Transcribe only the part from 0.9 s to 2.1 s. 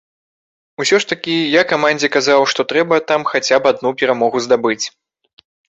ж такі я камандзе